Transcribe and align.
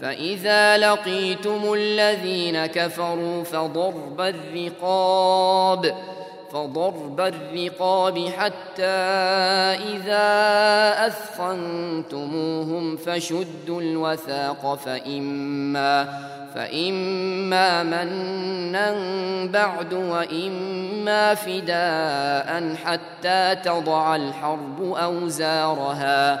فإذا 0.00 0.76
لقيتم 0.76 1.72
الذين 1.74 2.66
كفروا 2.66 3.44
فضرب 3.44 4.20
الرقاب 4.20 5.94
فضرب 6.52 7.20
الرقاب 7.20 8.28
حتى 8.28 8.84
إذا 9.94 10.26
أثخنتموهم 11.06 12.96
فشدوا 12.96 13.82
الوثاق 13.82 14.74
فإما 14.74 16.08
فإما 16.54 17.82
منا 17.82 18.94
بعد 19.46 19.92
وإما 19.94 21.34
فداء 21.34 22.74
حتى 22.84 23.56
تضع 23.64 24.16
الحرب 24.16 24.82
أوزارها. 24.82 26.40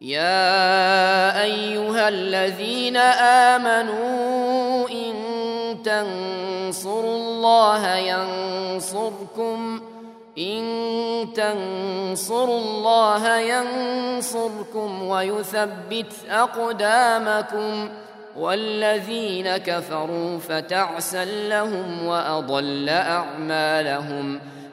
يا 0.00 1.42
أيها 1.42 2.08
الذين 2.08 2.96
آمنوا 3.56 4.88
إن 4.88 5.14
تنصروا 5.82 7.16
الله 7.16 7.94
ينصركم 7.96 9.80
إن 10.38 11.28
تنصروا 11.34 12.58
الله 12.58 13.38
ينصركم 13.38 15.02
ويثبت 15.02 16.12
أقدامكم 16.30 17.88
والذين 18.36 19.56
كفروا 19.56 20.38
فتعسا 20.38 21.24
لهم 21.24 22.06
وأضل 22.06 22.88
أعمالهم. 22.88 24.40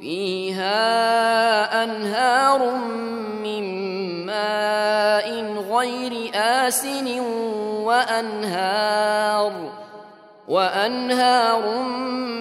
فيها 0.00 1.84
أنهار 1.84 2.70
من 3.42 3.64
ماء 4.26 5.28
غير 5.70 6.30
آسن 6.34 7.20
وأنهار 7.84 9.52
وأنهار 10.48 11.78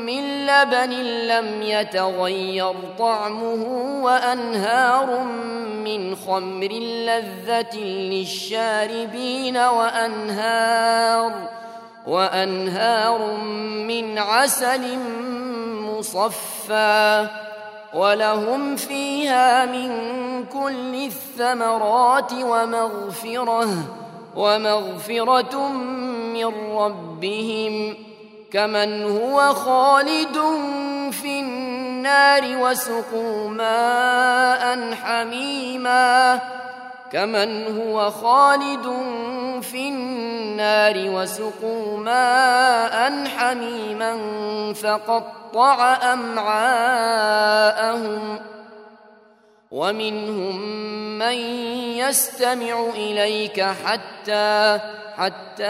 من 0.06 0.46
لبن 0.46 0.92
لم 1.28 1.62
يتغير 1.62 2.74
طعمه 3.00 3.64
وأنهار 4.04 5.24
من 5.84 6.16
خمر 6.16 6.72
لذة 7.08 7.78
للشاربين 7.78 9.58
وأنهار 9.58 11.32
وأنهار 12.08 13.36
من 13.88 14.18
عسل 14.18 14.98
مصفى 15.82 17.28
ولهم 17.94 18.76
فيها 18.76 19.66
من 19.66 19.90
كل 20.46 20.96
الثمرات 20.96 22.34
ومغفرة 22.34 23.68
ومغفرة 24.36 25.68
من 26.34 26.78
ربهم. 26.78 27.98
كمن 28.52 29.04
هو 29.04 29.54
خالد 29.54 30.38
في 31.12 31.40
النار 31.40 32.44
وسقوا 32.62 33.50
ماء 33.50 34.94
حميما. 34.94 36.40
كمن 37.12 37.80
هو 37.80 38.12
خالد 38.12 38.88
في 39.62 39.90
النار 39.90 40.96
وسقوا 40.98 41.98
ماء 41.98 43.28
حميما 43.38 44.18
فقطع 44.74 45.98
أمعاءهم 46.14 47.57
ومنهم 49.78 50.62
من 51.20 51.38
يستمع 51.98 52.90
إليك 52.96 53.62
حتى 53.62 54.80
حتى 55.18 55.64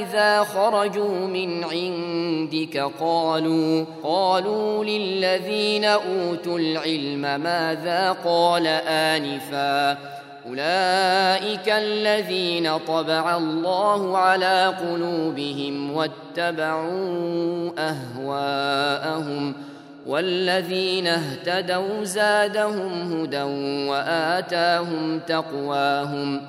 إذا 0.00 0.44
خرجوا 0.44 1.26
من 1.26 1.64
عندك 1.64 2.90
قالوا 3.00 3.84
قالوا 4.02 4.84
للذين 4.84 5.84
أوتوا 5.84 6.58
العلم 6.58 7.20
ماذا 7.20 8.16
قال 8.24 8.66
آنفا؟ 8.86 9.98
أولئك 10.46 11.68
الذين 11.68 12.78
طبع 12.78 13.36
الله 13.36 14.18
على 14.18 14.74
قلوبهم 14.80 15.92
واتبعوا 15.92 17.70
أهواءهم 17.78 19.52
ۖ. 19.52 19.75
والذين 20.06 21.06
اهتدوا 21.06 22.04
زادهم 22.04 23.12
هدى 23.12 23.42
وآتاهم 23.90 25.20
تقواهم 25.26 26.42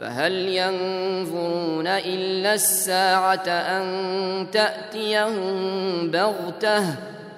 فهل 0.00 0.32
ينظرون 0.32 1.86
إلا 1.86 2.54
الساعة 2.54 3.48
أن 3.48 4.46
تأتيهم 4.52 6.10
بغتة 6.10 6.84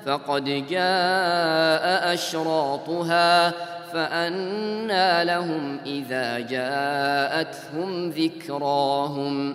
فقد 0.06 0.44
جاء 0.44 2.14
أشراطها 2.14 3.52
فانى 3.92 5.24
لهم 5.24 5.78
إذا 5.86 6.38
جاءتهم 6.38 8.10
ذكراهم 8.10 9.54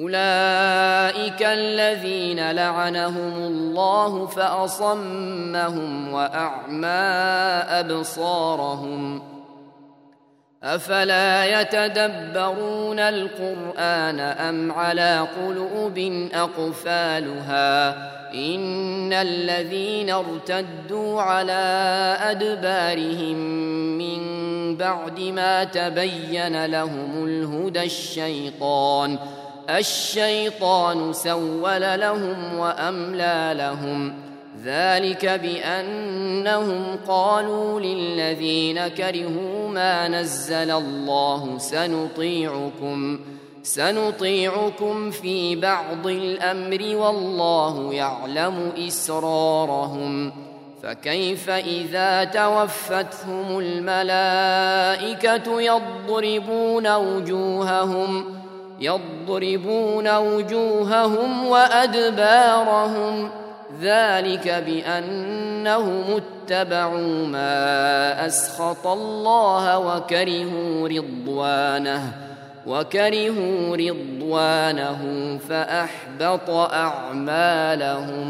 أولئك 0.00 1.42
الذين 1.42 2.50
لعنهم 2.50 3.32
الله 3.34 4.26
فأصمهم 4.26 6.12
وأعمى 6.12 6.86
أبصارهم 7.68 9.22
أفلا 10.62 11.60
يتدبرون 11.60 12.98
القرآن 12.98 14.20
أم 14.20 14.72
على 14.72 15.26
قلوب 15.42 16.28
أقفالها 16.34 17.90
إن 18.34 19.12
الذين 19.12 20.10
ارتدوا 20.10 21.22
على 21.22 22.16
أدبارهم 22.20 23.36
من 23.98 24.20
بعد 24.76 25.20
ما 25.20 25.64
تبين 25.64 26.64
لهم 26.64 27.24
الهدى 27.24 27.82
الشيطان 27.82 29.16
ۖ 29.16 29.39
الشيطان 29.70 31.12
سول 31.12 32.00
لهم 32.00 32.58
وأملى 32.58 33.54
لهم 33.56 34.14
ذلك 34.64 35.26
بأنهم 35.26 36.96
قالوا 37.08 37.80
للذين 37.80 38.88
كرهوا 38.88 39.68
ما 39.68 40.08
نزل 40.08 40.70
الله 40.70 41.58
سنطيعكم 41.58 43.20
سنطيعكم 43.62 45.10
في 45.10 45.56
بعض 45.56 46.06
الأمر 46.06 46.96
والله 46.96 47.94
يعلم 47.94 48.72
إسرارهم 48.86 50.32
فكيف 50.82 51.50
إذا 51.50 52.24
توفتهم 52.24 53.58
الملائكة 53.58 54.60
يضربون 55.60 56.96
وجوههم 56.96 58.39
يضربون 58.80 60.16
وجوههم 60.16 61.46
وأدبارهم 61.46 63.30
ذلك 63.80 64.48
بأنهم 64.66 66.04
اتبعوا 66.50 67.26
ما 67.26 68.26
أسخط 68.26 68.86
الله 68.86 69.78
وكرهوا 69.78 70.88
رضوانه 70.88 72.12
وكرهوا 72.66 73.76
رضوانه 73.76 75.38
فأحبط 75.48 76.50
أعمالهم 76.50 78.20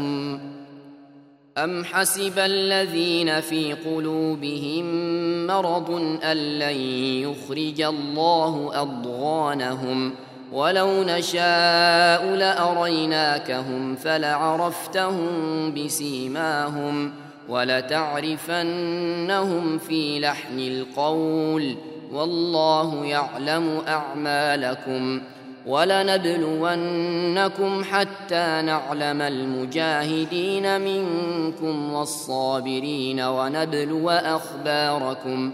أم 1.57 1.83
حسب 1.83 2.39
الذين 2.39 3.41
في 3.41 3.73
قلوبهم 3.73 4.85
مرض 5.47 5.91
أن 6.23 6.37
لن 6.37 6.75
يخرج 7.29 7.81
الله 7.81 8.71
أضغانهم 8.81 10.13
ولو 10.51 11.03
نشاء 11.03 12.25
لأريناكهم 12.25 13.95
فلعرفتهم 13.95 15.29
بسيماهم 15.73 17.13
ولتعرفنهم 17.49 18.57
في 19.77 20.19
لحن 20.19 20.59
القول 20.59 21.75
والله 22.11 23.05
يعلم 23.05 23.81
أعمالكم 23.87 25.21
ولنبلونكم 25.65 27.03
حتى 27.83 28.61
نعلم 28.65 29.21
المجاهدين 29.21 30.81
منكم 30.81 31.93
والصابرين 31.93 33.21
ونبلو 33.21 34.09
أخباركم 34.09 35.53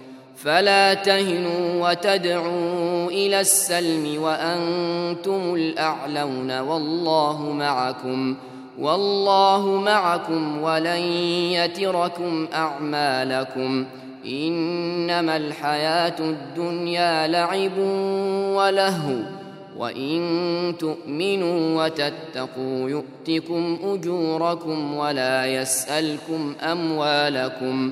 فلا 0.43 0.93
تهنوا 0.93 1.89
وتدعوا 1.89 3.07
إلى 3.07 3.41
السلم 3.41 4.21
وأنتم 4.21 5.55
الأعلون 5.55 6.59
والله 6.59 7.51
معكم 7.51 8.35
والله 8.79 9.65
معكم 9.67 10.61
ولن 10.61 11.01
يتركم 11.51 12.47
أعمالكم. 12.53 13.85
إنما 14.25 15.37
الحياة 15.37 16.19
الدنيا 16.19 17.27
لعب 17.27 17.77
ولهو 18.57 19.15
وإن 19.77 20.73
تؤمنوا 20.79 21.85
وتتقوا 21.85 22.89
يؤتكم 22.89 23.79
أجوركم 23.83 24.95
ولا 24.95 25.45
يسألكم 25.45 26.55
أموالكم. 26.61 27.91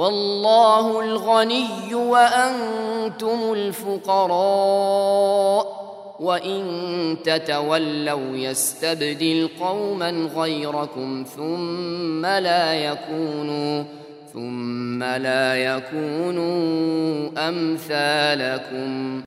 والله 0.00 1.00
الغني 1.00 1.94
وأنتم 1.94 3.52
الفقراء 3.52 5.00
وإن 6.20 7.16
تتولوا 7.24 8.36
يستبدل 8.36 9.48
قوما 9.60 10.10
غيركم 10.36 11.24
ثم 11.36 12.26
لا 12.26 12.74
يكونوا 12.74 13.84
ثم 14.32 15.02
لا 15.02 15.56
يكونوا 15.56 17.30
أمثالكم. 17.48 19.18